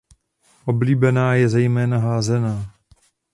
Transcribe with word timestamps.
Oblíbená 0.65 1.33
je 1.33 1.49
zejména 1.49 1.97
házená. 1.97 2.73